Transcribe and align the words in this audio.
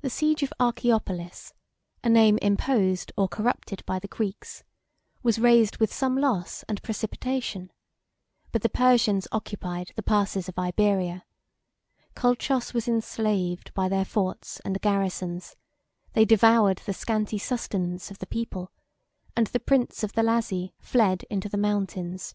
The 0.00 0.10
siege 0.10 0.42
of 0.42 0.52
Archaeopolis, 0.58 1.54
a 2.02 2.08
name 2.08 2.36
imposed 2.42 3.12
or 3.16 3.28
corrupted 3.28 3.84
by 3.86 4.00
the 4.00 4.08
Greeks, 4.08 4.64
was 5.22 5.38
raised 5.38 5.76
with 5.76 5.92
some 5.92 6.16
loss 6.16 6.64
and 6.68 6.82
precipitation; 6.82 7.70
but 8.50 8.62
the 8.62 8.68
Persians 8.68 9.28
occupied 9.30 9.92
the 9.94 10.02
passes 10.02 10.48
of 10.48 10.58
Iberia: 10.58 11.24
Colchos 12.16 12.74
was 12.74 12.88
enslaved 12.88 13.72
by 13.72 13.88
their 13.88 14.04
forts 14.04 14.58
and 14.64 14.80
garrisons; 14.82 15.54
they 16.14 16.24
devoured 16.24 16.78
the 16.78 16.92
scanty 16.92 17.38
sustenance 17.38 18.10
of 18.10 18.18
the 18.18 18.26
people; 18.26 18.72
and 19.36 19.46
the 19.46 19.60
prince 19.60 20.02
of 20.02 20.14
the 20.14 20.22
Lazi 20.24 20.72
fled 20.80 21.22
into 21.30 21.48
the 21.48 21.56
mountains. 21.56 22.34